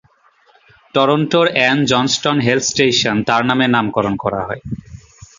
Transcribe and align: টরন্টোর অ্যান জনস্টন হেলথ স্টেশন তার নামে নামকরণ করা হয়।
টরন্টোর 0.95 1.47
অ্যান 1.53 1.77
জনস্টন 1.85 2.37
হেলথ 2.45 2.63
স্টেশন 2.63 3.15
তার 3.27 3.41
নামে 3.49 3.65
নামকরণ 3.67 4.13
করা 4.23 4.41
হয়। 4.47 4.61